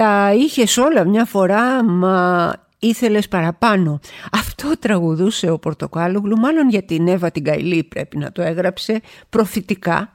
[0.00, 4.00] Τα είχες όλα μια φορά, μα ήθελες παραπάνω.
[4.32, 9.00] Αυτό τραγουδούσε ο Πορτοκάλογλου, μάλλον για την Εύα την Καηλή πρέπει να το έγραψε
[9.30, 10.12] προφητικά.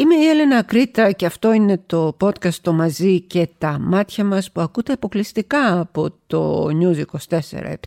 [0.00, 4.52] Είμαι η Έλενα Κρήτα και αυτό είναι το podcast το μαζί και τα μάτια μας
[4.52, 7.02] που ακούτε αποκλειστικά από το News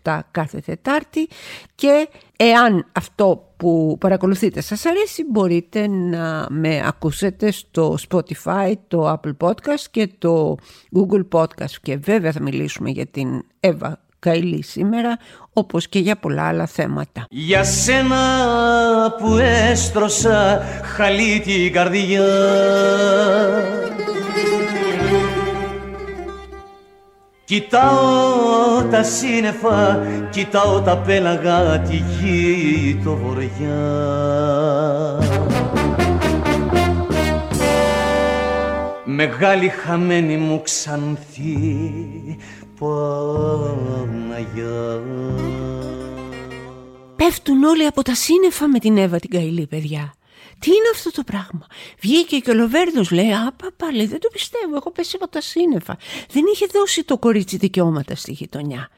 [0.03, 1.27] 24-7 κάθε Τετάρτη.
[1.75, 9.38] Και εάν αυτό που παρακολουθείτε σας αρέσει μπορείτε να με ακούσετε στο Spotify, το Apple
[9.38, 10.57] Podcast και το
[10.95, 11.75] Google Podcast.
[11.81, 15.17] Και βέβαια θα μιλήσουμε για την Εύα Καηλή σήμερα,
[15.53, 17.25] όπως και για πολλά άλλα θέματα.
[17.30, 18.17] Για σένα
[19.20, 19.38] που
[19.71, 22.23] έστρωσα χαλή την καρδιά
[27.44, 29.99] Κοιτάω τα σύννεφα,
[30.30, 33.80] κοιτάω τα πέλαγα, τη γη το βοριά
[39.05, 42.38] Μεγάλη χαμένη μου ξανθή
[42.81, 44.52] Παναγιά.
[47.16, 50.14] Πέφτουν όλοι από τα σύννεφα με την Εύα την Καηλή, παιδιά.
[50.62, 51.66] Τι είναι αυτό το πράγμα;
[52.00, 55.98] Βγήκε και ο Λοβέρδος λέει «Α, πάλι δεν το πιστεύω, έχω πέσει από τα σύννεφα».
[56.31, 58.89] Δεν είχε δώσει το κορίτσι δικαιώματα στη γειτονιά.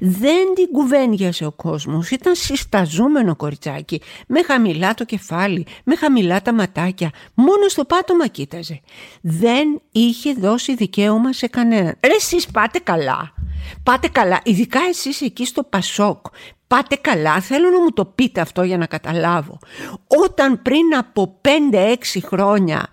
[0.00, 2.10] Δεν την κουβένιασε ο κόσμος.
[2.10, 7.10] Ήταν συσταζόμενο κοριτσάκι, με χαμηλά το κεφάλι, με χαμηλά τα ματάκια.
[7.34, 8.80] Μόνο στο πάτωμα κοίταζε.
[9.20, 11.96] Δεν είχε δώσει δικαίωμα σε κανέναν.
[12.06, 13.34] Ρε εσείς πάτε καλά.
[13.82, 16.26] Πάτε καλά, ειδικά εσείς εκεί στο Πασόκ.
[16.66, 19.58] Πάτε καλά, θέλω να μου το πείτε αυτό για να καταλάβω.
[20.06, 21.40] Όταν πριν από
[21.72, 22.88] 5-6 χρόνια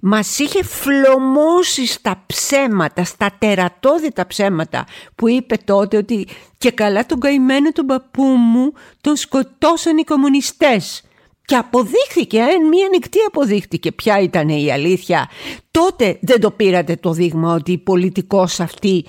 [0.00, 6.26] μας είχε φλωμώσει στα ψέματα, στα τερατώδητα ψέματα που είπε τότε ότι
[6.58, 11.02] και καλά τον καημένο τον παππού μου τον σκοτώσαν οι κομμουνιστές.
[11.44, 15.28] Και αποδείχθηκε, ε, μία νυχτή αποδείχθηκε ποια ήταν η αλήθεια.
[15.70, 19.04] Τότε δεν το πήρατε το δείγμα ότι η πολιτικός αυτή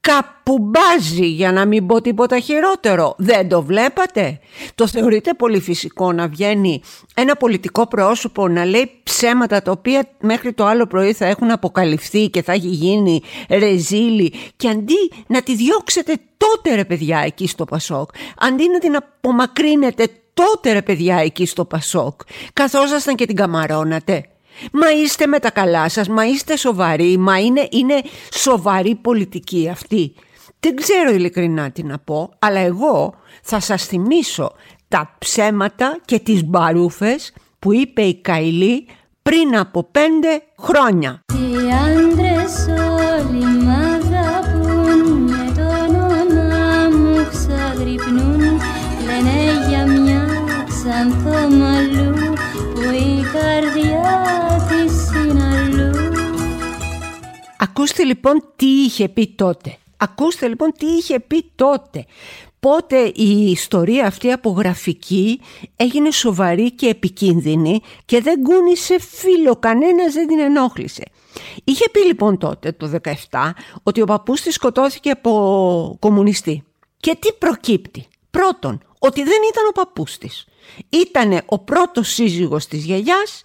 [0.00, 3.14] καπουμπάζει για να μην πω τίποτα χειρότερο.
[3.18, 4.38] Δεν το βλέπατε;
[4.74, 6.82] Το θεωρείτε πολύ φυσικό να βγαίνει
[7.14, 12.28] ένα πολιτικό πρόσωπο να λέει ψέματα τα οποία μέχρι το άλλο πρωί θα έχουν αποκαλυφθεί
[12.28, 17.64] και θα έχει γίνει ρεζίλη; Και αντί να τη διώξετε τότε ρε παιδιά εκεί στο
[17.64, 22.20] Πασόκ αντί να την απομακρύνετε τότε ρε παιδιά εκεί στο Πασόκ
[22.52, 24.24] καθόσασταν και την καμαρώνατε
[24.72, 30.14] Μα είστε με τα καλά σας, μα είστε σοβαροί, μα είναι, είναι σοβαρή πολιτική αυτή.
[30.60, 34.52] Δεν ξέρω ειλικρινά τι να πω, αλλά εγώ θα σας θυμίσω
[34.88, 38.86] τα ψέματα και τις μπαρούφες που είπε η Καηλή
[39.22, 41.20] πριν από πέντε χρόνια.
[41.34, 41.56] Οι
[41.88, 43.79] άντρες όλοι μ'
[57.62, 59.76] Ακούστε λοιπόν τι είχε πει τότε.
[59.96, 62.06] Ακούστε λοιπόν τι είχε πει τότε.
[62.60, 65.40] Πότε η ιστορία αυτή απογραφική
[65.76, 71.02] έγινε σοβαρή και επικίνδυνη και δεν κούνησε φίλο, κανένας δεν την ενόχλησε.
[71.64, 72.90] Είχε πει λοιπόν τότε το
[73.30, 73.50] 17
[73.82, 76.62] ότι ο παππούς της σκοτώθηκε από κομμουνιστή.
[76.96, 80.46] Και τι προκύπτει; Πρώτον, ότι δεν ήταν ο παππούς της.
[80.88, 83.42] Ήτανε ο πρώτος σύζυγος της γιαγιάς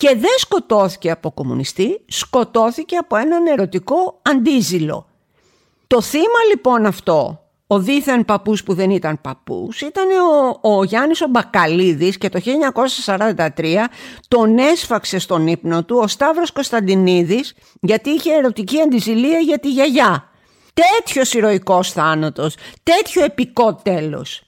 [0.00, 5.06] και δεν σκοτώθηκε από κομμουνιστή, σκοτώθηκε από έναν ερωτικό αντίζηλο.
[5.86, 10.06] Το θύμα λοιπόν αυτό, ο δίθεν παππούς που δεν ήταν παππούς, ήταν
[10.62, 12.40] ο, ο Γιάννης ο Μπακαλίδης και το
[13.04, 13.74] 1943
[14.28, 20.30] τον έσφαξε στον ύπνο του ο Σταύρος Κωνσταντινίδης γιατί είχε ερωτική αντιζηλία για τη γιαγιά.
[20.74, 24.42] Τέτοιος ηρωικός θάνατος, τέτοιο επικό τέλος.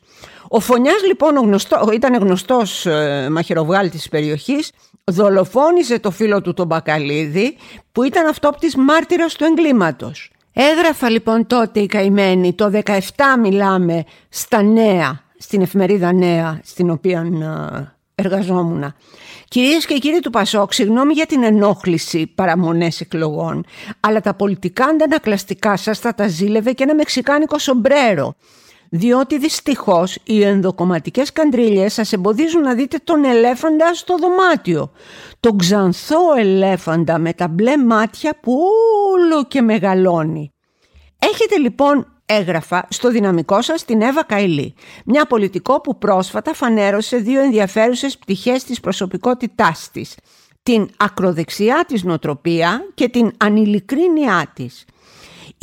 [0.48, 4.70] Ο Φωνιάς λοιπόν ο γνωστό, ήταν γνωστός ε, μαχαιροβγάλτης της περιοχής
[5.04, 7.56] δολοφόνησε το φίλο του τον Μπακαλίδη
[7.92, 10.30] που ήταν αυτόπτης μάρτυρας του εγκλήματος.
[10.52, 12.98] Έγραφα λοιπόν τότε η καημένη, το 17
[13.42, 18.94] μιλάμε στα νέα, στην εφημερίδα νέα στην οποία ε, εργαζόμουν.
[19.48, 23.64] Κυρίες και κύριοι του Πασόκ, συγγνώμη για την ενόχληση παραμονές εκλογών,
[24.00, 28.34] αλλά τα πολιτικά αντανακλαστικά σας θα τα ζήλευε και ένα μεξικάνικο σομπρέρο
[28.94, 34.92] διότι δυστυχώς οι ενδοκομματικές καντρίλιες σας εμποδίζουν να δείτε τον ελέφαντα στο δωμάτιο.
[35.40, 38.52] Τον ξανθό ελέφαντα με τα μπλε μάτια που
[39.12, 40.52] όλο και μεγαλώνει.
[41.18, 44.74] Έχετε λοιπόν έγραφα στο δυναμικό σας την Εύα Καηλή,
[45.04, 50.16] μια πολιτικό που πρόσφατα φανέρωσε δύο ενδιαφέρουσες πτυχές της προσωπικότητάς της.
[50.62, 54.84] Την ακροδεξιά της νοτροπία και την ανηλικρίνειά της.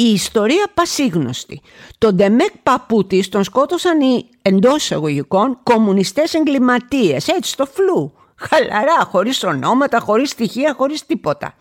[0.02, 1.62] Η ιστορία πασίγνωστη.
[1.98, 8.14] Τον Ντεμέκ παππού της τον σκότωσαν οι εντός εισαγωγικών κομμουνιστές εγκληματίες, έτσι στο φλού.
[8.36, 11.54] Χαλαρά, χωρίς ονόματα, χωρίς στοιχεία, χωρίς τίποτα.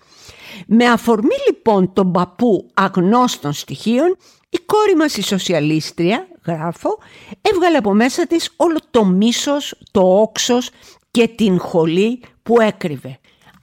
[0.67, 4.17] Με αφορμή λοιπόν τον παππού αγνώστων στοιχείων,
[4.49, 6.99] η κόρη μας η σοσιαλίστρια, γράφω,
[7.41, 10.71] έβγαλε από μέσα της όλο το μίσος, το όξος
[11.11, 13.19] και την χολή που έκρυβε.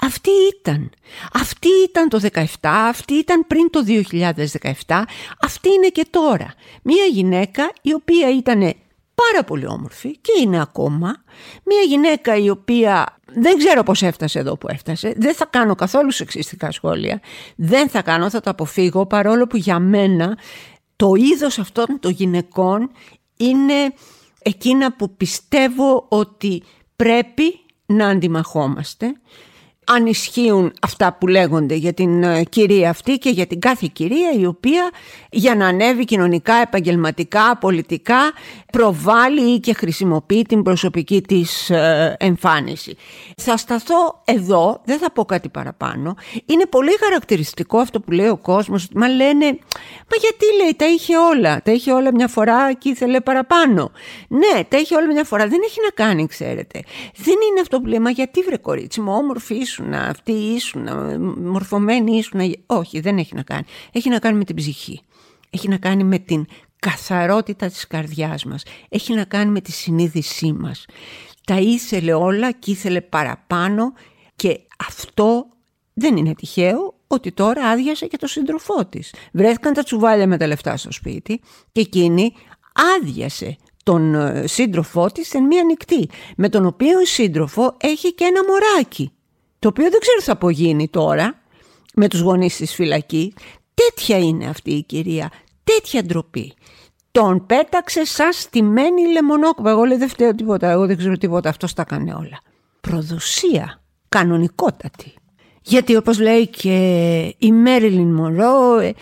[0.06, 0.92] Αυτή ήταν.
[1.34, 3.84] Αυτή ήταν το 17, αυτή ήταν πριν το
[4.88, 5.02] 2017,
[5.42, 6.54] αυτή είναι και τώρα.
[6.82, 8.60] Μία γυναίκα η οποία ήταν
[9.16, 11.24] πάρα πολύ όμορφη και είναι ακόμα.
[11.64, 15.14] Μία γυναίκα η οποία δεν ξέρω πώς έφτασε εδώ που έφτασε.
[15.18, 17.22] Δεν θα κάνω καθόλου σεξιστικά σχόλια.
[17.56, 20.38] Δεν θα κάνω, θα το αποφύγω παρόλο που για μένα
[20.96, 22.92] το είδος αυτών των γυναικών
[23.38, 23.94] είναι
[24.42, 26.64] εκείνα που πιστεύω ότι
[26.96, 29.16] πρέπει να αντιμαχόμαστε
[29.86, 34.32] αν ισχύουν αυτά που λέγονται για την ε, κυρία αυτή και για την κάθε κυρία
[34.40, 34.90] η οποία
[35.32, 38.18] για να ανέβει κοινωνικά, επαγγελματικά, πολιτικά
[38.72, 42.98] προβάλλει ή και χρησιμοποιεί την προσωπική της ε, εμφάνιση.
[43.38, 46.16] Θα σταθώ εδώ, δεν θα πω κάτι παραπάνω.
[46.46, 48.88] Είναι πολύ χαρακτηριστικό αυτό που λέει ο κόσμος.
[48.94, 51.62] Μα λένε, μα γιατί λέει τα είχε όλα.
[51.62, 53.92] Τα είχε όλα μια φορά και ήθελε παραπάνω.
[54.28, 55.48] Ναι, τα είχε όλα μια φορά.
[55.48, 56.80] Δεν έχει να κάνει, ξέρετε.
[57.16, 60.88] Δεν είναι αυτό που λέει, μα γιατί βρε κορίτσι μου, όμορφη ήσουν, αυτή ήσουν,
[61.42, 62.56] μορφωμένη ήσουν.
[62.66, 63.64] Όχι, δεν έχει να κάνει.
[63.92, 65.02] Έχει να κάνει με την ψυχή.
[65.50, 66.46] Έχει να κάνει με την
[66.80, 68.64] καθαρότητα της καρδιάς μας.
[68.90, 70.86] Έχει να κάνει με τη συνείδησή μας.
[71.46, 73.94] Τα ήθελε όλα και ήθελε παραπάνω
[74.36, 75.46] και αυτό
[75.94, 79.14] δεν είναι τυχαίο ότι τώρα άδειασε και το σύντροφό της.
[79.32, 81.42] Βρέθηκαν τα τσουβάλια με τα λεφτά στο σπίτι
[81.72, 82.34] και εκείνη
[82.98, 88.42] άδειασε τον ε, σύντροφό της σε μία νυχτή, με τον οποίο σύντροφο έχει και ένα
[88.44, 89.12] μωράκι,
[89.66, 91.42] το οποίο δεν ξέρω θα απογίνει τώρα
[91.96, 93.34] με τους γονείς της φυλακή.
[93.74, 95.32] Τέτοια είναι αυτή η κυρία,
[95.64, 96.54] τέτοια ντροπή.
[97.12, 99.70] Τον πέταξε σαν στημένη λεμονόκουπα.
[99.70, 102.40] Εγώ λέει δεν φταίω τίποτα, εγώ δεν ξέρω τίποτα, αυτός τα έκανε όλα.
[102.82, 105.14] Προδοσία, κανονικότατη.
[105.62, 108.94] Γιατί όπως λέει και η Μέριλιν Μωρό, ε,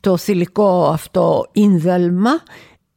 [0.00, 2.42] το θηλυκό αυτό ίνδαλμα,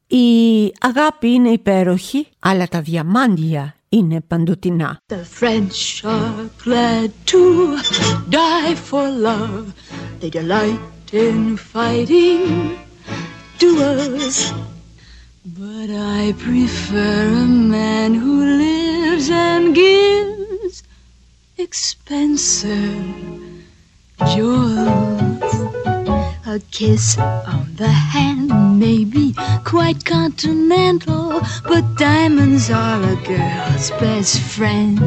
[0.07, 4.99] η αγάπη είναι υπέροχη, αλλά τα διαμάντια Ine Pandutina.
[5.07, 7.77] The French are glad to
[8.29, 9.73] die for love.
[10.19, 10.79] They delight
[11.13, 12.79] in fighting
[13.57, 14.51] duels.
[15.45, 20.83] But I prefer a man who lives and gives
[21.57, 23.05] expensive
[24.33, 25.84] jewels.
[26.55, 28.47] A kiss on the hand
[28.79, 29.25] may be
[29.71, 31.23] quite continental,
[31.69, 34.99] but diamonds are a girl's best friend.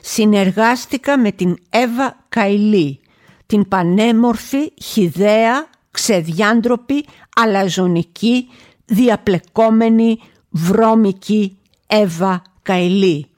[0.00, 3.00] συνεργάστηκα με την Εύα Καηλή,
[3.46, 7.04] την πανέμορφη, χιδαία, ξεδιάντροπη,
[7.36, 8.48] αλαζονική,
[8.84, 10.18] διαπλεκόμενη,
[10.50, 13.31] βρώμικη Εύα Καηλή.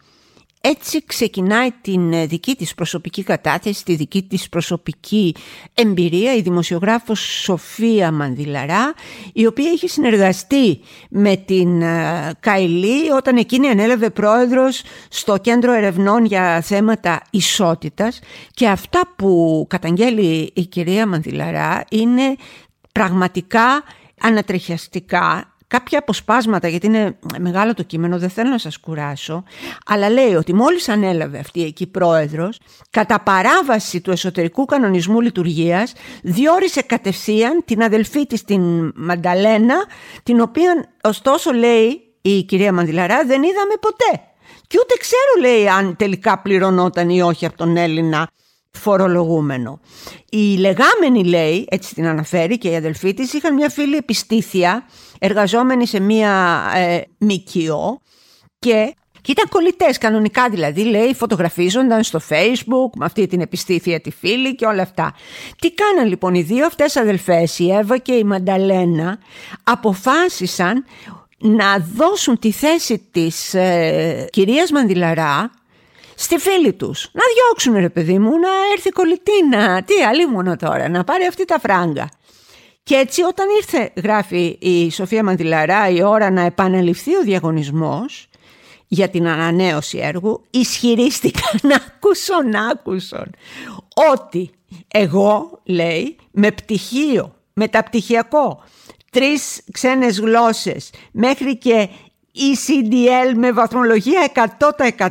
[0.66, 5.34] Έτσι ξεκινάει την ε, δική της προσωπική κατάθεση, τη δική της προσωπική
[5.74, 8.94] εμπειρία η δημοσιογράφος Σοφία Μανδυλαρά
[9.32, 10.80] η οποία έχει συνεργαστεί
[11.10, 18.20] με την ε, Καηλή όταν εκείνη ανέλαβε πρόεδρος στο Κέντρο Ερευνών για θέματα ισότητας.
[18.50, 22.36] Και αυτά που καταγγέλει η κυρία Μανδυλαρά είναι
[22.92, 23.82] πραγματικά
[24.20, 29.44] ανατρεχιαστικά κάποια αποσπάσματα, γιατί είναι μεγάλο το κείμενο, δεν θέλω να σας κουράσω,
[29.86, 32.58] αλλά λέει ότι μόλις ανέλαβε αυτή εκεί πρόεδρος,
[32.90, 35.92] κατά παράβαση του εσωτερικού κανονισμού λειτουργίας,
[36.22, 39.74] διόρισε κατευθείαν την αδελφή της την Μανταλένα,
[40.22, 44.20] την οποία ωστόσο λέει η κυρία Μανδυλαρά δεν είδαμε ποτέ.
[44.66, 48.28] Και ούτε ξέρω λέει αν τελικά πληρωνόταν ή όχι από τον Έλληνα
[48.70, 49.80] φορολογούμενο.
[50.30, 54.86] Η λεγάμενη λέει, έτσι την αναφέρει και η αδελφή της, είχαν μια φίλη επιστήθεια
[55.24, 58.00] εργαζόμενη σε μια ε, ΜΚΟ
[58.58, 64.10] και και ήταν κολλητές κανονικά δηλαδή, λέει, φωτογραφίζονταν στο facebook με αυτή την επιστήθεια τη
[64.10, 65.14] φίλη και όλα αυτά.
[65.58, 69.18] Τι κάναν λοιπόν οι δύο αυτές αδελφές, η Εύα και η Μανταλένα,
[69.64, 70.84] αποφάσισαν
[71.38, 75.50] να δώσουν τη θέση της ε, κυρίας Μανδυλαρά
[76.14, 77.10] στη φίλη τους.
[77.12, 81.44] Να διώξουν ρε παιδί μου, να έρθει κολλητίνα, τι άλλη μόνο τώρα, να πάρει αυτή
[81.44, 82.08] τα φράγκα.
[82.84, 88.28] Και έτσι όταν ήρθε, γράφει η Σοφία Μαντιλαρά, η ώρα να επαναληφθεί ο διαγωνισμός
[88.86, 93.30] για την ανανέωση έργου, ισχυρίστηκαν άκουσον άκουσον
[94.12, 94.50] ότι
[94.88, 98.62] εγώ, λέει, με πτυχίο, μεταπτυχιακό,
[99.10, 101.88] τρεις ξένες γλώσσες, μέχρι και
[102.34, 104.32] ECDL με βαθμολογία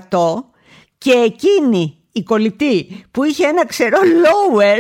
[0.10, 0.44] 100%
[0.98, 4.78] και εκείνη η κολλητή που είχε ένα ξερό lower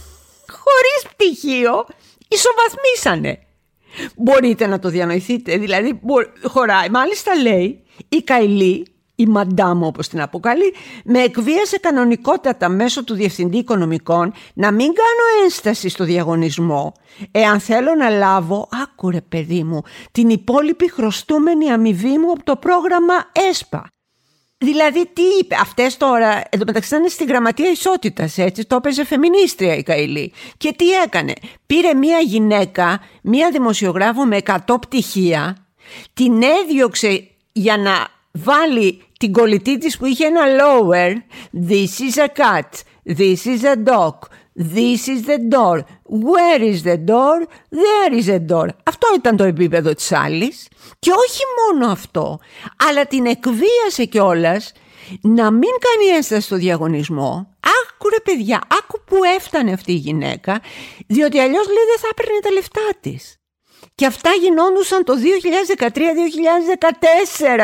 [0.62, 1.86] χωρίς πτυχίο
[2.28, 3.38] ισοβαθμίσανε.
[4.16, 6.00] Μπορείτε να το διανοηθείτε, δηλαδή
[6.42, 6.88] χωράει.
[6.88, 13.58] Μάλιστα λέει η Καηλή η μαντάμ όπως την αποκαλεί, με εκβίασε κανονικότατα μέσω του Διευθυντή
[13.58, 16.92] Οικονομικών να μην κάνω ένσταση στο διαγωνισμό.
[17.30, 23.14] Εάν θέλω να λάβω, άκουρε παιδί μου, την υπόλοιπη χρωστούμενη αμοιβή μου από το πρόγραμμα
[23.50, 23.86] ΕΣΠΑ.
[24.58, 29.76] Δηλαδή τι είπε, αυτές τώρα, εδώ μεταξύ ήταν στη γραμματεία ισότητας έτσι, το έπαιζε φεμινίστρια
[29.76, 30.32] η Καηλή.
[30.56, 31.32] Και τι έκανε,
[31.66, 35.66] πήρε μία γυναίκα, μία δημοσιογράφο με 100 πτυχία,
[36.14, 41.12] την έδιωξε για να βάλει την κολλητή της που είχε ένα lower
[41.68, 42.82] This is a cat,
[43.16, 44.14] this is a dog,
[44.74, 48.68] this is the door, where is the door, there is a door.
[48.82, 52.38] Αυτό ήταν το επίπεδο της άλλης και όχι μόνο αυτό,
[52.88, 54.72] αλλά την εκβίασε κιόλας
[55.20, 57.48] να μην κάνει ένσταση στο διαγωνισμό.
[57.60, 60.60] Άκου ρε παιδιά, άκου που έφτανε αυτή η γυναίκα,
[61.06, 63.35] διότι αλλιώς λέει δεν θα έπαιρνε τα λεφτά της.
[63.94, 65.14] Και αυτά γινόντουσαν το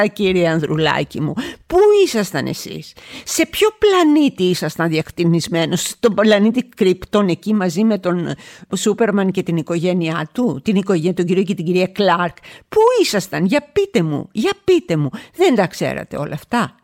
[0.05, 1.35] 2013-2014 κύριε Ανδρουλάκη μου.
[1.67, 2.93] Πού ήσασταν εσείς,
[3.25, 8.35] σε ποιο πλανήτη ήσασταν διακτηνισμένος, στον πλανήτη Κρυπτον εκεί μαζί με τον
[8.76, 12.37] Σούπερμαν και την οικογένειά του, την οικογένεια, τον κύριο και την κυρία Κλάρκ;
[12.69, 16.75] Πού ήσασταν, για πείτε μου, για πείτε μου, δεν τα ξέρατε όλα αυτά.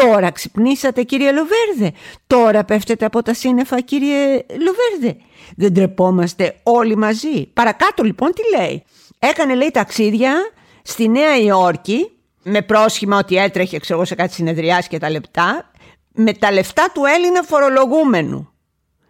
[0.00, 5.20] Τώρα ξυπνήσατε κύριε Λοβέρδε, τώρα πέφτετε από τα σύννεφα κύριε Λοβέρδε.
[5.56, 7.46] Δεν τρεπόμαστε όλοι μαζί.
[7.46, 8.84] Παρακάτω λοιπόν τι λέει.
[9.18, 10.34] Έκανε λέει ταξίδια
[10.82, 12.10] στη Νέα Υόρκη
[12.42, 15.70] με πρόσχημα ότι έτρεχε ξέρω, σε κάτι συνεδριάσει και τα λεπτά
[16.12, 18.52] με τα λεφτά του Έλληνα φορολογούμενου.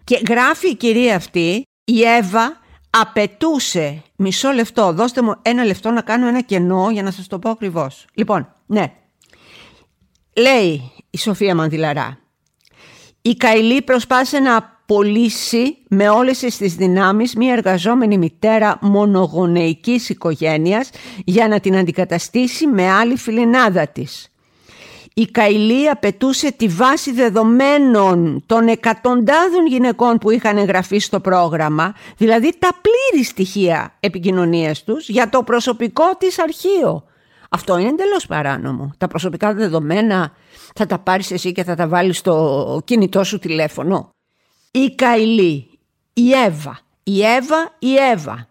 [0.05, 2.61] Και γράφει η κυρία αυτή, η Εύα
[2.91, 7.38] απαιτούσε μισό λεπτό, δώστε μου ένα λεπτό να κάνω ένα κενό για να σας το
[7.38, 8.07] πω ακριβώς.
[8.14, 8.93] Λοιπόν, ναι,
[10.37, 12.19] λέει η Σοφία Μανδυλαρά,
[13.23, 20.91] η Καηλή προσπάθησε να πωλήσει με όλες τις δυνάμεις μια εργαζόμενη μητέρα μονογονεϊκής οικογένειας
[21.25, 24.29] για να την αντικαταστήσει με άλλη φιλενάδα της.
[25.14, 32.53] Η Καηλή απαιτούσε τη βάση δεδομένων των εκατοντάδων γυναικών που είχαν εγγραφεί στο πρόγραμμα, δηλαδή
[32.59, 37.05] τα πλήρη στοιχεία επικοινωνίας τους για το προσωπικό της αρχείο.
[37.51, 38.91] Αυτό είναι εντελώς παράνομο.
[38.99, 40.33] Τα προσωπικά δεδομένα
[40.75, 44.15] θα τα πάρεις εσύ και θα τα βάλεις στο κινητό σου τηλέφωνο
[44.77, 45.71] η Καηλή,
[46.13, 48.49] η Εύα, η Εύα, η Εύα.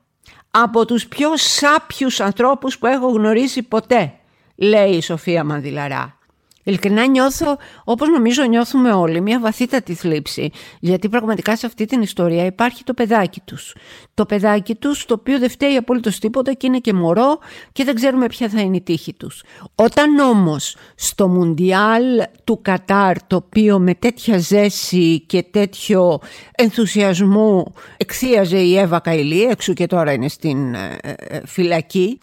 [0.51, 4.13] Από τους πιο σάπιους ανθρώπους που έχω γνωρίσει ποτέ,
[4.55, 6.17] λέει η Σοφία Μανδυλαρά.
[6.63, 12.45] Ειλικρινά νιώθω, όπως νομίζω νιώθουμε όλοι, μια βαθύτατη θλίψη, γιατί πραγματικά σε αυτή την ιστορία
[12.45, 13.75] υπάρχει το παιδάκι τους.
[14.13, 17.39] Το παιδάκι τους, το οποίο δεν φταίει απολύτως τίποτα και είναι και μωρό
[17.71, 19.43] και δεν ξέρουμε ποια θα είναι η τύχη τους.
[19.75, 22.03] Όταν όμως στο Μουντιάλ
[22.43, 26.19] του Κατάρ, το οποίο με τέτοια ζέση και τέτοιο
[26.55, 32.19] ενθουσιασμό εκθίαζε η Εύα Καηλή, έξω και τώρα είναι στην ε, ε, φυλακή,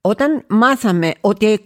[0.00, 1.62] όταν μάθαμε ότι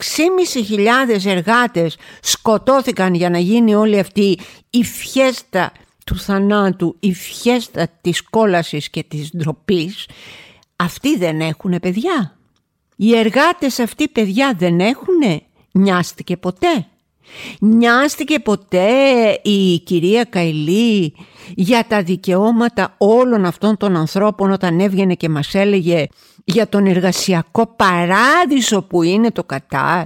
[0.67, 4.39] 6.500 εργάτες σκοτώθηκαν για να γίνει όλη αυτή
[4.71, 5.73] η φιέστα
[6.07, 10.09] του θανάτου, η φιέστα της κόλασης και της ντροπής,
[10.77, 12.39] αυτοί δεν έχουν παιδιά.
[12.97, 16.87] Οι εργάτες αυτοί παιδιά δεν έχουν, νοιάστηκε ποτέ.
[17.61, 18.91] Νοιάστηκε ποτέ
[19.43, 21.15] η κυρία Καηλή
[21.55, 26.07] για τα δικαιώματα όλων αυτών των ανθρώπων όταν έβγαινε και μας έλεγε
[26.45, 30.05] για τον εργασιακό παράδεισο που είναι το Κατάρ.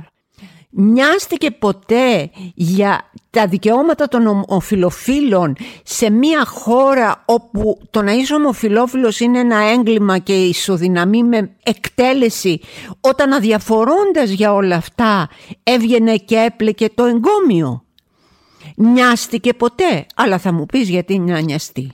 [0.71, 9.21] Νοιάστηκε ποτέ για τα δικαιώματα των ομοφιλοφίλων σε μια χώρα όπου το να είσαι ομοφιλόφιλος
[9.21, 12.61] είναι ένα έγκλημα και ισοδυναμεί με εκτέλεση
[13.01, 15.29] όταν αδιαφορώντας για όλα αυτά
[15.63, 17.83] έβγαινε και έπλεκε το εγκόμιο.
[18.81, 21.93] Νοιάστηκε ποτέ, αλλά θα μου πεις γιατί να νοιαστεί.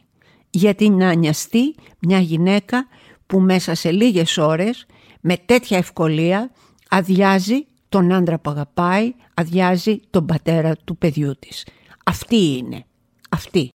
[0.51, 2.87] Γιατί να νοιαστεί μια γυναίκα
[3.27, 4.87] που μέσα σε λίγες ώρες
[5.21, 6.51] με τέτοια ευκολία
[6.89, 11.67] αδειάζει τον άντρα που αγαπάει, αδειάζει τον πατέρα του παιδιού της.
[12.05, 12.85] Αυτή είναι.
[13.31, 13.74] Αυτή.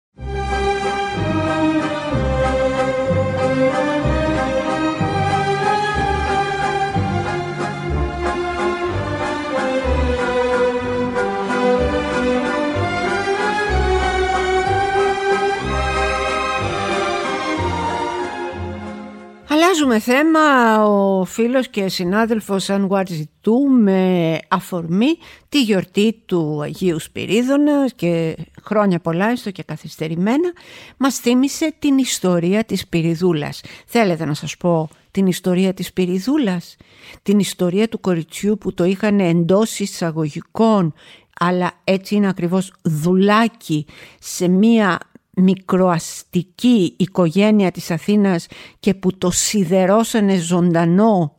[19.89, 25.17] Αλλάζουμε θέμα, ο φίλος και συνάδελφος Ανουάρ Ζητού με αφορμή
[25.49, 30.53] τη γιορτή του Αγίου Σπυρίδωνα και χρόνια πολλά έστω και καθυστερημένα
[30.97, 33.61] μας θύμισε την ιστορία της Σπυριδούλας.
[33.85, 36.75] Θέλετε να σας πω την ιστορία της Σπυριδούλας,
[37.23, 40.93] την ιστορία του κοριτσιού που το είχαν εντός εισαγωγικών
[41.39, 43.85] αλλά έτσι είναι ακριβώς δουλάκι
[44.19, 44.99] σε μία
[45.41, 48.47] μικροαστική οικογένεια της Αθήνας
[48.79, 51.35] και που το σιδερώσανε ζωντανό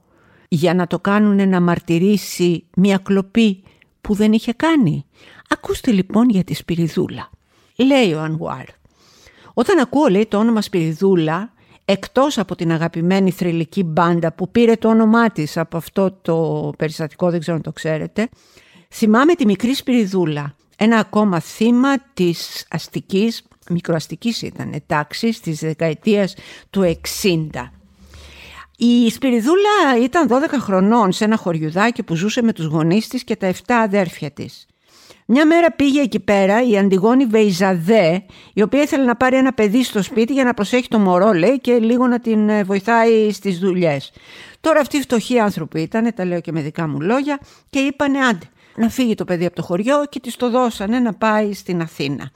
[0.48, 3.62] για να το κάνουν να μαρτυρήσει μια κλοπή
[4.00, 5.04] που δεν είχε κάνει.
[5.48, 7.30] Ακούστε λοιπόν για τη Σπυριδούλα.
[7.76, 8.64] Λέει ο Ανγουάρ.
[9.54, 11.52] Όταν ακούω λέει το όνομα Σπυριδούλα,
[11.84, 17.30] εκτός από την αγαπημένη θρηλυκή μπάντα που πήρε το όνομά της από αυτό το περιστατικό,
[17.30, 18.28] δεν ξέρω αν το ξέρετε,
[18.90, 26.34] θυμάμαι τη μικρή Σπυριδούλα, ένα ακόμα θύμα της αστικής, μικροαστικής ήταν τάξης της δεκαετίας
[26.70, 27.70] του 60.
[28.76, 33.36] Η Σπυριδούλα ήταν 12 χρονών σε ένα χωριουδάκι που ζούσε με τους γονείς της και
[33.36, 34.66] τα 7 αδέρφια της.
[35.26, 39.84] Μια μέρα πήγε εκεί πέρα η Αντιγόνη Βεϊζαδέ, η οποία ήθελε να πάρει ένα παιδί
[39.84, 43.58] στο σπίτι για να προσέχει το μωρό, λέει, και λίγο να την ε, βοηθάει στις
[43.58, 44.12] δουλειές.
[44.60, 48.18] Τώρα αυτοί οι φτωχοί άνθρωποι ήταν, τα λέω και με δικά μου λόγια, και είπανε
[48.18, 48.46] άντε
[48.76, 52.30] να φύγει το παιδί από το χωριό και της το δώσανε να πάει στην Αθήνα.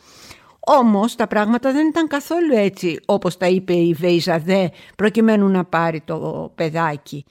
[0.66, 6.00] Όμως τα πράγματα δεν ήταν καθόλου έτσι όπως τα είπε η Βεϊζαδέ προκειμένου να πάρει
[6.00, 7.25] το παιδάκι.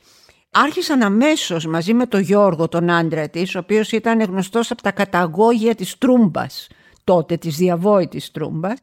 [0.52, 4.92] Άρχισαν αμέσως μαζί με τον Γιώργο τον άντρα της, ο οποίος ήταν γνωστός από τα
[4.92, 6.68] καταγόγια της Τρούμπας,
[7.04, 8.78] τότε της διαβόητης Τρούμπας,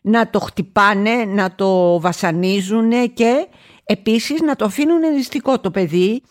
[0.00, 3.46] να το χτυπάνε, να το βασανίζουν και
[3.84, 6.22] επίσης να το αφήνουν ενιστικό το παιδί.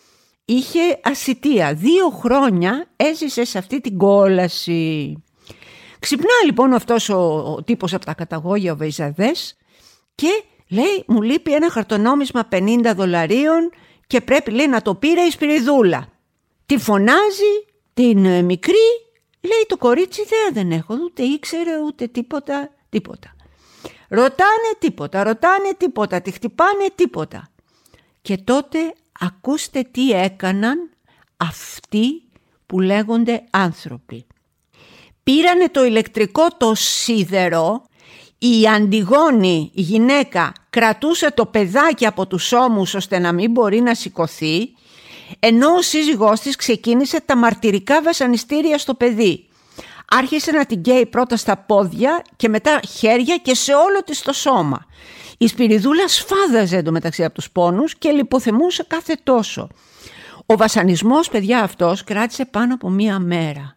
[0.44, 1.74] Είχε ασυτεία.
[1.74, 5.23] Δύο χρόνια έζησε σε αυτή την κόλαση.
[6.04, 7.16] Ξυπνά λοιπόν αυτός ο,
[7.56, 9.56] ο τύπος από τα καταγόγια ο Βεϊζαδές
[10.14, 13.70] και λέει μου λείπει ένα χαρτονόμισμα 50 δολαρίων
[14.06, 16.08] και πρέπει λέει να το πήρε η Σπυριδούλα.
[16.66, 18.86] Τη φωνάζει την ε, μικρή,
[19.40, 23.36] λέει το κορίτσι ιδέα δεν έχω, ούτε ήξερε ούτε τίποτα, τίποτα.
[24.08, 27.48] Ρωτάνε τίποτα, ρωτάνε τίποτα, τη χτυπάνε τίποτα.
[28.22, 28.78] Και τότε
[29.20, 30.90] ακούστε τι έκαναν
[31.36, 32.22] αυτοί
[32.66, 34.26] που λέγονται άνθρωποι.
[35.24, 37.82] Πήρανε το ηλεκτρικό το σίδερο,
[38.38, 43.94] η Αντιγόνη, η γυναίκα, κρατούσε το παιδάκι από τους ώμους ώστε να μην μπορεί να
[43.94, 44.74] σηκωθεί,
[45.38, 49.48] ενώ ο σύζυγός της ξεκίνησε τα μαρτυρικά βασανιστήρια στο παιδί.
[50.10, 54.32] Άρχισε να την καίει πρώτα στα πόδια και μετά χέρια και σε όλο της το
[54.32, 54.86] σώμα.
[55.38, 59.68] Η Σπυριδούλα σφάδαζε εντωμεταξύ από τους πόνους και λιποθεμούσε κάθε τόσο.
[60.46, 63.73] Ο βασανισμός, παιδιά, αυτός κράτησε πάνω από μία μέρα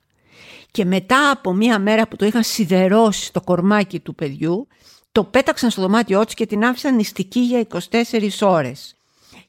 [0.78, 4.68] και μετά από μία μέρα που το είχαν σιδερώσει στο κορμάκι του παιδιού,
[5.12, 8.96] το πέταξαν στο δωμάτιό της και την άφησαν νηστική για 24 ώρες.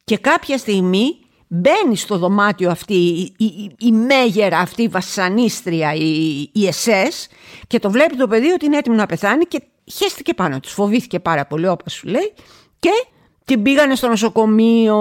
[0.04, 6.40] Και κάποια στιγμή μπαίνει στο δωμάτιο αυτή η, η, η μέγερα αυτή η βασανίστρια, η,
[6.52, 7.28] η ΕΣΕΣ
[7.66, 11.20] και το βλέπει το παιδί ότι είναι έτοιμο να πεθάνει και χέστηκε πάνω της, φοβήθηκε
[11.20, 12.32] πάρα πολύ όπως σου λέει
[12.78, 12.90] και
[13.44, 14.96] την πήγανε στο νοσοκομείο.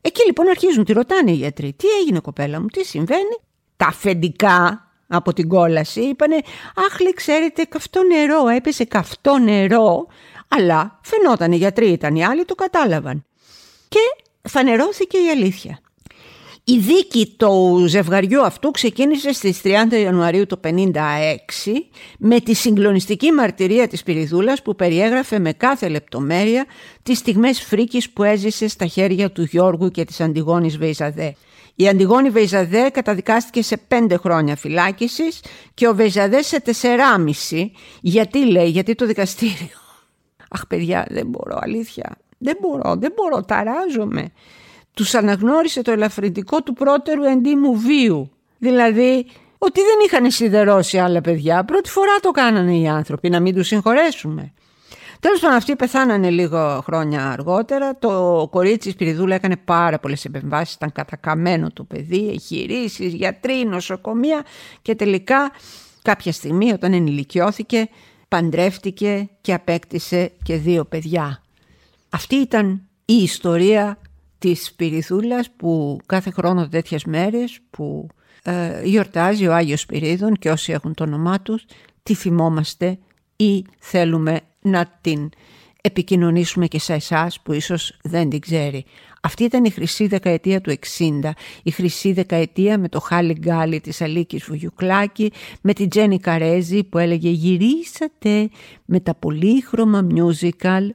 [0.00, 3.36] Εκεί λοιπόν αρχίζουν, τη ρωτάνε οι γιατροί, τι έγινε κοπέλα μου, τι συμβαίνει;
[3.76, 6.36] Τα αφεντικά από την κόλαση είπανε
[6.74, 10.06] «Αχ, λέει, ξέρετε, καυτό νερό, έπεσε καυτό νερό».
[10.48, 13.24] Αλλά φαινόταν οι γιατροί ήταν οι άλλοι, το κατάλαβαν.
[13.88, 13.98] Και
[14.48, 15.80] φανερώθηκε η αλήθεια.
[16.68, 20.72] Η δίκη του ζευγαριού αυτού ξεκίνησε στις 30 Ιανουαρίου του 1956
[22.18, 26.66] με τη συγκλονιστική μαρτυρία της Πυριδούλας που περιέγραφε με κάθε λεπτομέρεια
[27.02, 31.34] τις στιγμές φρίκης που έζησε στα χέρια του Γιώργου και της Αντιγόνης Βεϊζαδέ.
[31.76, 35.40] Η Αντιγόνη Βεϊζαδέ καταδικάστηκε σε πέντε χρόνια φυλάκισης
[35.74, 37.72] και ο Βεϊζαδέ σε τεσσεράμιση.
[38.00, 39.78] Γιατί λέει, γιατί το δικαστήριο.
[40.50, 42.16] Αχ παιδιά δεν μπορώ αλήθεια.
[42.38, 44.32] Δεν μπορώ, δεν μπορώ, ταράζομαι.
[44.94, 48.30] Τους αναγνώρισε το ελαφρυντικό του πρώτερου εντύμου βίου.
[48.58, 49.26] Δηλαδή
[49.58, 51.64] ότι δεν είχαν σιδερώσει άλλα παιδιά.
[51.64, 54.52] Πρώτη φορά το κάνανε οι άνθρωποι, να μην τους συγχωρέσουμε.
[55.20, 57.98] Τέλος πάντων αυτοί πεθάνανε λίγο χρόνια αργότερα.
[57.98, 64.44] Το κορίτσι Σπυριδούλα έκανε πάρα πολλές επεμβάσεις, ήταν κατακαμένο το παιδί, εγχειρήσεις, γιατροί, νοσοκομεία
[64.82, 65.50] και τελικά
[66.02, 67.88] κάποια στιγμή όταν ενηλικιώθηκε
[68.28, 71.42] παντρεύτηκε και απέκτησε και δύο παιδιά.
[72.10, 73.98] Αυτή ήταν η ιστορία
[74.38, 78.08] της Σπυριδούλας που κάθε χρόνο τέτοιες μέρες που
[78.42, 81.64] ε, γιορτάζει ο Άγιος Σπυρίδων και όσοι έχουν το όνομά τους
[82.02, 82.98] τη θυμόμαστε
[83.36, 85.30] ή θέλουμε να την
[85.80, 88.84] επικοινωνήσουμε και σε εσάς που ίσως δεν την ξέρει.
[89.22, 91.30] Αυτή ήταν η χρυσή δεκαετία του 60,
[91.62, 96.98] η χρυσή δεκαετία με το Χάλι Γκάλι της Αλίκης Βουγιουκλάκη, με την Τζένι Καρέζη που
[96.98, 98.48] έλεγε γυρίσατε
[98.84, 100.88] με τα πολύχρωμα musical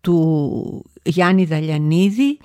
[0.00, 2.38] του Γιάννη Δαλιανίδη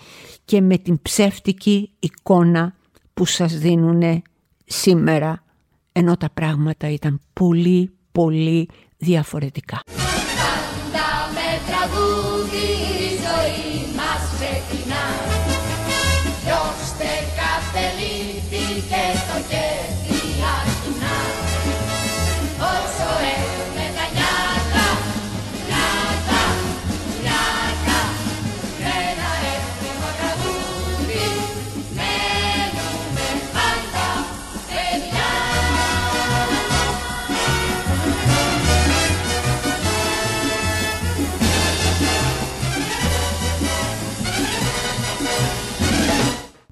[0.46, 2.76] και με την ψεύτικη εικόνα
[3.14, 4.24] που σας δίνουν
[4.66, 5.44] σήμερα
[5.92, 9.82] ενώ τα πράγματα ήταν πολύ πολύ διαφορετικά.
[11.88, 12.77] Yahoo!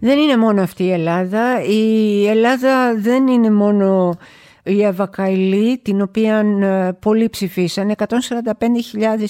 [0.05, 1.63] Δεν είναι μόνο αυτή η Ελλάδα.
[1.63, 4.17] Η Ελλάδα δεν είναι μόνο
[4.63, 8.05] η Εύα Καηλή, την οποία ε, πολλοί ψηφίσαν, 145.000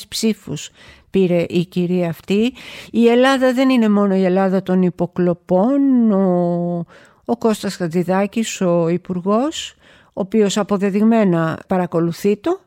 [0.07, 0.69] ψήφους
[1.09, 2.53] πήρε η κυρία αυτή.
[2.91, 6.11] Η Ελλάδα δεν είναι μόνο η Ελλάδα των υποκλοπών.
[6.11, 6.85] Ο,
[7.25, 12.59] ο Κώστας Χατζηδάκης, ο Υπουργός, ο οποίος αποδεδειγμένα παρακολουθεί το,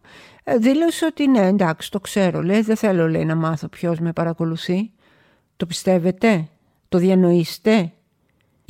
[0.45, 4.13] ε, δήλωσε ότι ναι εντάξει το ξέρω, λέει δεν θέλω λέει, να μάθω ποιος με
[4.13, 4.91] παρακολουθεί.
[5.57, 6.49] Το πιστεύετε,
[6.89, 7.93] το διανοείστε;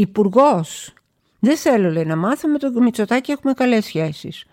[0.01, 0.93] Υπουργός.
[1.39, 4.45] Δεν θέλω λέει να μάθω, με το Μητσοτάκι έχουμε καλές σχέσεις.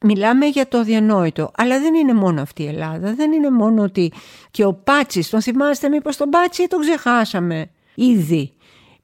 [0.00, 4.12] Μιλάμε για το διανόητο, αλλά δεν είναι μόνο αυτή η Ελλάδα, δεν είναι μόνο ότι
[4.50, 8.52] και ο Πάτσης, τον θυμάστε μήπως τον Πάτσι τον ξεχάσαμε ήδη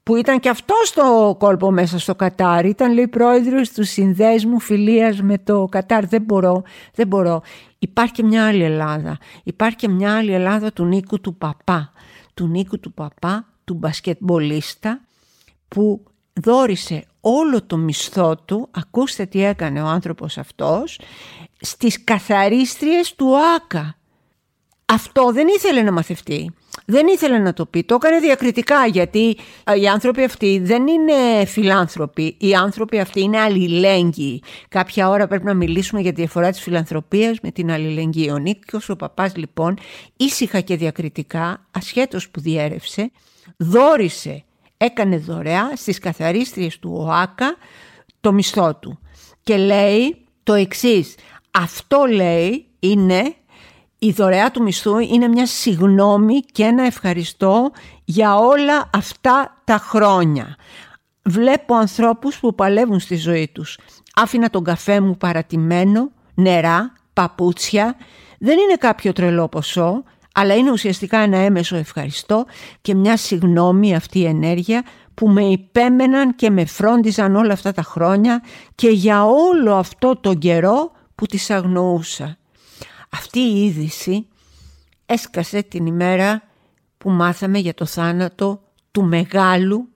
[0.02, 2.64] που ήταν και αυτό στο κόλπο μέσα στο Κατάρ.
[2.64, 6.06] Ήταν λέει πρόεδρος του συνδέσμου φιλίας με το Κατάρ.
[6.06, 6.62] Δεν μπορώ,
[6.94, 7.42] δεν μπορώ.
[7.78, 9.18] Υπάρχει και μια άλλη Ελλάδα.
[9.44, 11.92] Υπάρχει και μια άλλη Ελλάδα του Νίκου του Παπά.
[12.34, 15.00] Του Νίκου του Παπά, του μπασκετμπολίστα
[15.68, 21.00] που δόρισε όλο το μισθό του, ακούστε τι έκανε ο άνθρωπος αυτός,
[21.60, 23.96] στις καθαρίστριες του ΆΚΑ.
[24.86, 26.50] Αυτό δεν ήθελε να μαθευτεί.
[26.84, 27.84] Δεν ήθελε να το πει.
[27.84, 29.36] Το έκανε διακριτικά γιατί
[29.80, 32.36] οι άνθρωποι αυτοί δεν είναι φιλάνθρωποι.
[32.38, 34.42] Οι άνθρωποι αυτοί είναι αλληλέγγυοι.
[34.68, 38.30] Κάποια ώρα πρέπει να μιλήσουμε για τη διαφορά της φιλανθρωπίας με την αλληλεγγύη.
[38.32, 39.78] Ο Νίκος ο παπάς λοιπόν
[40.16, 43.10] ήσυχα και διακριτικά, ασχέτως που διέρευσε,
[43.56, 44.44] δόρισε,
[44.76, 47.56] έκανε δωρεά στις καθαρίστριες του ΟΑΚΑ
[48.20, 48.98] το μισθό του.
[49.42, 51.14] Και λέει το εξής,
[51.50, 53.34] αυτό λέει είναι
[53.98, 57.70] η δωρεά του μισθού είναι μια συγνώμη και ένα ευχαριστώ
[58.04, 60.56] για όλα αυτά τα χρόνια.
[61.22, 63.78] Βλέπω ανθρώπους που παλεύουν στη ζωή τους.
[64.14, 67.96] Άφηνα τον καφέ μου παρατημένο, νερά, παπούτσια.
[68.38, 70.02] Δεν είναι κάποιο τρελό ποσό,
[70.38, 72.44] αλλά είναι ουσιαστικά ένα έμεσο ευχαριστώ
[72.80, 77.82] και μια συγνώμη αυτή η ενέργεια που με υπέμεναν και με φρόντιζαν όλα αυτά τα
[77.82, 78.42] χρόνια
[78.74, 82.38] και για όλο αυτό το καιρό που τις αγνοούσα.
[83.10, 84.26] Αυτή η είδηση
[85.06, 86.42] έσκασε την ημέρα
[86.98, 89.88] που μάθαμε για το θάνατο του μεγάλου,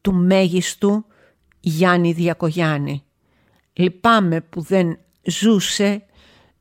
[0.00, 1.04] του μέγιστου
[1.60, 3.04] Γιάννη Διακογιάννη.
[3.72, 6.02] Λυπάμαι που δεν ζούσε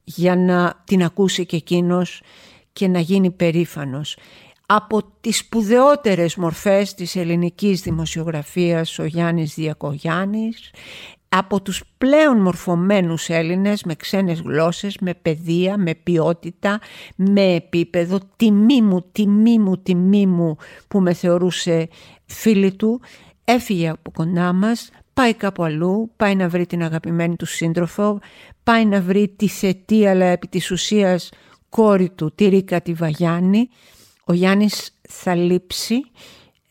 [0.04, 2.22] για να την ακούσει και εκείνος
[2.74, 4.18] και να γίνει περήφανος.
[4.66, 10.72] Από τις σπουδαιότερες μορφές της ελληνικής δημοσιογραφίας ο Γιάννης Διακογιάννης
[11.34, 16.80] από τους πλέον μορφωμένους Έλληνες με ξένες γλώσσες, με παιδεία, με ποιότητα,
[17.16, 20.58] με επίπεδο, τιμή μου, τιμή μου, τιμή μου
[20.88, 21.88] που με θεωρούσε
[22.26, 23.02] φίλη του,
[23.46, 28.20] έφυγε από κοντά μας, πάει κάπου αλλού, πάει να βρει την αγαπημένη του σύντροφο,
[28.64, 31.30] πάει να βρει τη θετή αλλά επί της ουσίας
[31.72, 33.70] κόρη του, τη Ρίκα τη Βαγιάννη.
[34.26, 35.96] Ο Γιάννης θα λείψει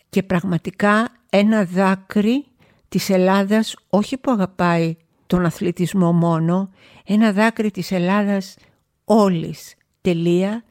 [0.08, 2.44] και πραγματικά ένα δάκρυ
[2.88, 6.70] της Ελλάδας όχι που αγαπάει τον αθλητισμό μόνο,
[7.04, 8.56] ένα δάκρυ της Ελλάδας
[9.04, 10.64] όλης τελεία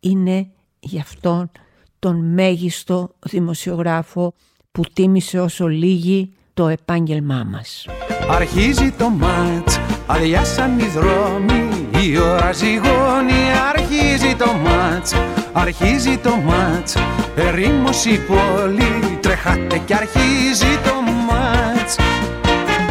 [0.00, 1.50] είναι γι' αυτόν
[1.98, 4.34] τον μέγιστο δημοσιογράφο
[4.72, 7.86] που τίμησε όσο λίγη το επάγγελμά μας.
[8.30, 13.42] Αρχίζει το μάτς, αδειάσαν οι δρόμοι, η ώρα ζυγώνει,
[13.74, 15.14] αρχίζει το μάτς,
[15.52, 16.96] αρχίζει το μάτς,
[17.36, 20.94] ερήμος η πόλη, τρεχάτε και αρχίζει το
[21.28, 21.96] μάτς.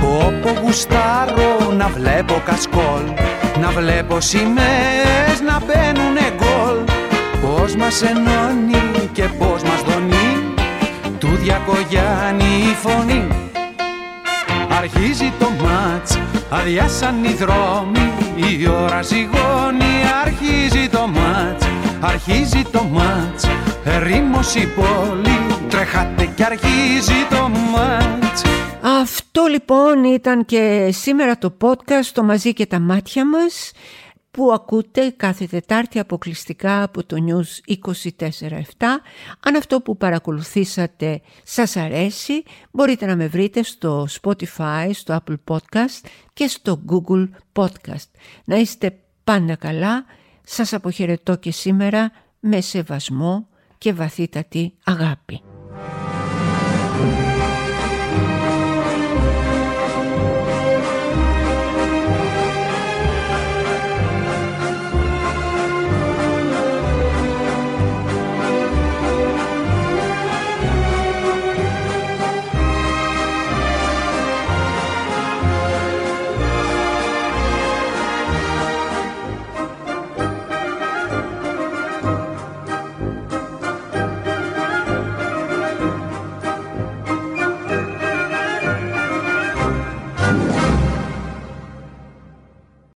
[0.02, 3.04] Πω γουστάρω να βλέπω κασκόλ,
[3.62, 6.78] να βλέπω σημαίες να μπαίνουνε γκολ,
[7.42, 10.54] πώς μας ενώνει και πώς μας δονεί,
[11.20, 13.28] του Διακογιάννη η φωνή.
[14.78, 16.18] Αρχίζει το μάτς,
[16.50, 19.94] αδειάσαν οι δρόμοι, η ώρα ζυγώνει,
[20.26, 21.66] αρχίζει το μάτς,
[22.02, 23.48] αρχίζει το μάτς,
[23.84, 25.38] ερήμος η πόλη,
[25.70, 28.42] τρέχατε και αρχίζει το μάτς.
[29.02, 33.72] Αυτό λοιπόν ήταν και σήμερα το podcast το μαζί και τα μάτια μας
[34.40, 37.74] που ακούτε κάθε Τετάρτη αποκλειστικά από το News
[38.20, 38.30] 24-7.
[39.40, 46.08] Αν αυτό που παρακολουθήσατε σας αρέσει, μπορείτε να με βρείτε στο Spotify, στο Apple Podcast
[46.34, 48.10] και στο Google Podcast.
[48.46, 50.06] Να είστε πάντα καλά,
[50.44, 53.48] σας αποχαιρετώ και σήμερα με σεβασμό
[53.78, 55.42] και βαθύτατη αγάπη.